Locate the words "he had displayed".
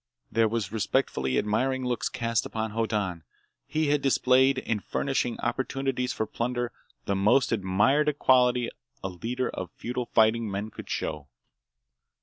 3.67-4.57